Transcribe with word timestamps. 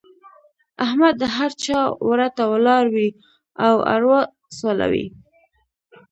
احمد 0.85 1.13
د 1.21 1.23
هر 1.35 1.51
چا 1.65 1.79
وره 2.07 2.27
ته 2.35 2.43
ولاړ 2.53 2.83
وي 2.93 3.09
او 3.67 3.75
اروا 3.93 4.21
سولوي. 4.59 5.05